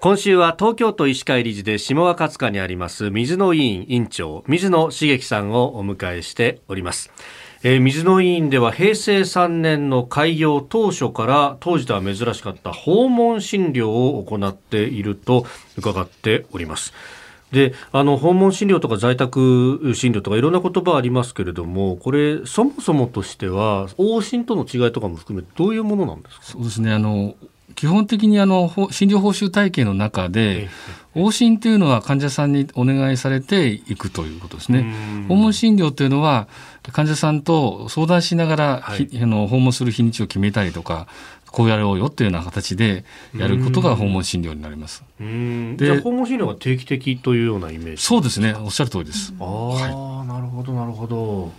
[0.00, 7.10] 今週は東京都医師会理事で下若勝にあります水野委員委員長水野茂樹さんをお迎えしております。
[7.64, 15.44] えー、水野委員では平成3年の開業当初から当時では珍しかった訪問診療を行っていると
[15.76, 16.92] 伺っております。
[17.50, 26.42] であの訪問診療とか在宅診療とかいろんな言葉ありますけれどもこれそもそもとしては往診との違いとかも含めてどういうものなんですか？
[26.44, 27.34] そうですねあの
[27.74, 30.68] 基本的にあの診療報酬体系の中で、
[31.14, 35.26] 往診というのは患者さんにお願いされていくということですね。
[35.28, 36.48] 訪問診療というのは
[36.92, 41.08] 患者さんと相談しながら、はい、あの訪問する日にちを決めたりとか
[41.50, 43.04] こうやろうよというような形で
[43.36, 45.02] やることが訪問診療になります。
[45.18, 49.34] で訪問診療が定期的というようなイメージそうですねおっしゃる通りです。
[49.40, 51.52] ああ、はい、なるほどなるほど。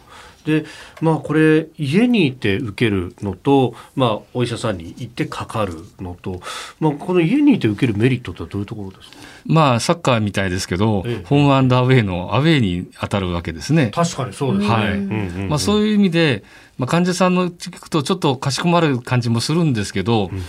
[0.50, 0.66] で
[1.00, 6.42] まあこれ家にいて受けるのと、まあ、お医者さんに行ってかかるのと、
[6.80, 9.18] まあ、この家にいて受けるメリットってどういうところですか？
[9.46, 13.92] まあサッカーみたいですけど、ええ、ホームアンダーウェイのアウェイに当たるわけですね。
[13.94, 14.76] 確かにそうですね。
[14.76, 14.98] はい。
[15.48, 16.44] まあそういう意味で、
[16.78, 20.42] まあ、患者さんの聞くとちょっとかしこまる感じもするんですけど、うん、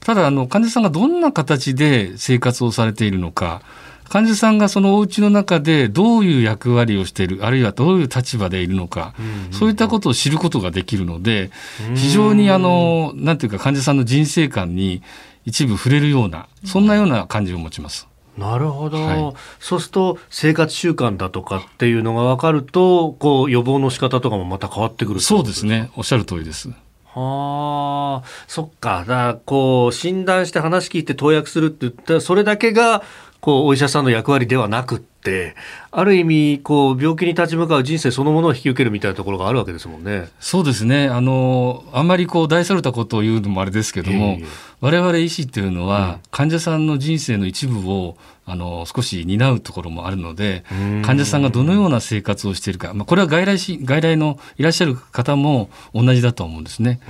[0.00, 3.62] ただあの患者さんがどんな形で生活をされているのか。
[4.10, 9.14] 患者さんがそのお家の中でどういう役割をしているあるいはどういう立場でいるのか、
[9.52, 11.52] そういったことを知ることができるので
[11.94, 15.00] 非常にあのなんていうか患者さんの人生観に
[15.44, 18.08] 一部触れるようなそんなような感じを持ちます。
[18.36, 25.90] なるほど、はい、そうすると生活習慣だとかっていうのが分かるとこう予防の仕方とかもまた変わってくるそうですね。
[25.96, 26.70] おっしゃる通りです。
[27.12, 29.04] はあ、そっか。
[29.06, 33.02] だこう、診断して話聞いて投薬するって言ったら、それだけが
[33.40, 35.54] こうお医者さんの役割ではなくって
[35.90, 40.28] ある意味こう病気に立ち向かう人生そのものを引き受けるみたいなところがあるわけですもんね。
[40.40, 41.08] そうですね。
[41.08, 44.38] あのあんまりこう大それたことを言うのもあれですけども、
[44.80, 48.16] 我々医師っていうのは、患者さんの人生の一部を
[48.50, 50.64] あの少し担うところもあるので
[51.04, 57.00] 患者さんがどのような生活をしているか、まあ、これは外来し外来のいらっしゃる方も同じだと思うんですね。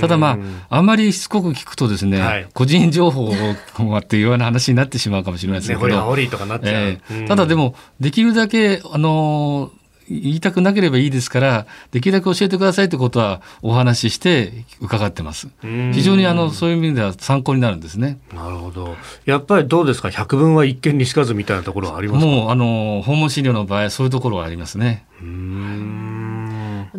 [0.00, 0.38] ただま
[0.70, 3.32] ああんまりしつこく聞くとですね、はい、個人情報を
[3.98, 9.70] っていうような話になってしまうかもしれないですけど、えー、ただでもできるだけあの
[10.08, 15.48] 言いたくなければいいですからできるだけ教えてくださいということはお話しして伺ってます。
[15.62, 18.18] 非常にあのそういう意味では参考になるんですね。
[18.34, 18.96] なるほど。
[19.24, 20.10] やっぱりどうですか？
[20.10, 25.06] 百聞は一見にしかずみたいなところはありますもうあの訪問診療の場合そういうところはありますね。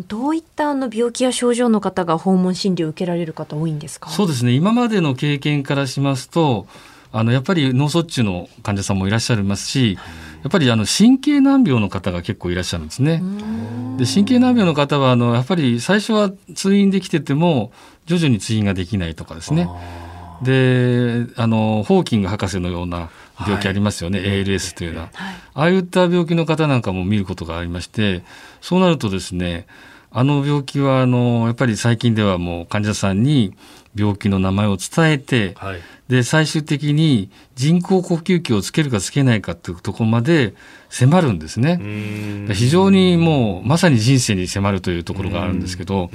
[0.08, 4.08] どういったあの病気や症状の方が訪問診療を受けられる方多いんですか？
[4.08, 4.52] そうですね。
[4.52, 6.66] 今までの経験からしますと
[7.12, 9.96] あのやっぱり脳卒中の患者さんもいらっしゃいますし、
[10.46, 13.20] やっぱりあの神経難病の方が結構いらっしゃるんですね。
[13.96, 17.72] で神経難病の方はあのやっぱり最初は通院できてても
[18.04, 19.68] 徐々に通院ができないとかですね。
[20.42, 28.22] であのホーキング博士のような病気ありますよね、はい、ALS というような、はい、ああいった病気の方なんかも見ることがありまして
[28.60, 29.66] そうなるとですね
[30.18, 33.54] あの病気はあのやっぱり最近ではもう患者さんに
[33.94, 40.54] 病気の名前を伝えて、はい、で最終的に人工呼吸器をつけるかつけないかというところまで
[40.88, 41.78] 迫るんですね。
[42.54, 46.08] 非常にもうまさに人生に迫るというところがあるんですけど、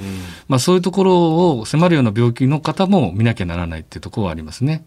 [0.48, 4.84] まあ、そういうところを迫るような病気の方も見なきゃならないっていうところはありますね。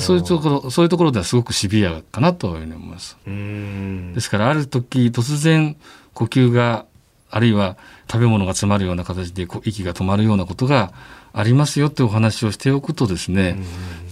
[0.00, 3.16] そういうところそういうところではすごくシビアかなというふうに思います。
[3.24, 5.76] ですからある時突然
[6.12, 6.85] 呼吸が
[7.30, 7.76] あるいは
[8.10, 10.92] 食べ物が詰まるような形で息が止まるようなことが
[11.32, 13.58] ありますよってお話をしておくとですね、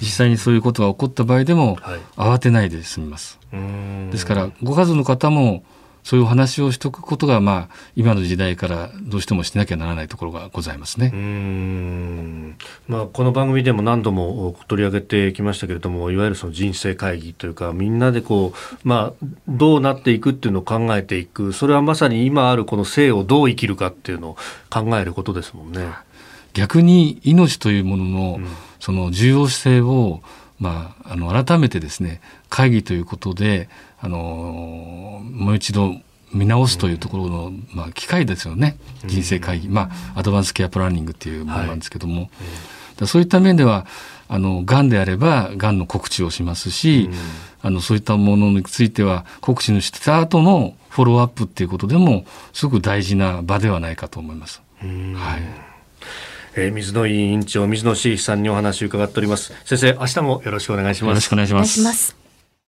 [0.01, 1.79] 実際にそういうことが起こった場合でも、
[2.17, 3.39] 慌てないで済みます。
[4.11, 5.65] ですからご家族の方も
[6.05, 11.11] そういう話をしておくことが、まあ、今の時代からどうしてもしなきゃならないところがございますね。
[11.13, 12.57] うん
[12.87, 24.37] まあ、この番組でも何度も取り上げてきましたけれどもいわゆるその人生会議というかみんなでこう、まあ、どうなっていくっていうのを考えていくそれはまさに今あるこの生をどう生きるかっていうのを
[24.71, 25.89] 考えることですもんね。
[26.55, 28.41] 逆に命というものの、
[28.79, 30.23] その重要性を、
[30.59, 33.69] まあ、あの改めてですね会議ということで
[34.01, 35.97] あのもう一度
[36.33, 38.77] 見直すというところの、まあ、機会ですよね。
[39.07, 42.23] 人生会議、まあ、アドバンスケアプランニングっていうものなんですけども、
[42.99, 43.87] はい、そういった面では
[44.29, 47.09] あのがんであればがんの告知をしますし、
[47.63, 54.63] あのそういったものについては告知のした後のフォローアップっていうことでもすごく大事な場ではないかと思います。
[54.81, 55.74] はい
[56.57, 59.53] えー、水野委員長水野志さんにお話を伺っております。
[59.65, 61.11] 先生明日もよろしくお願いします。
[61.11, 62.24] よろしくお願いします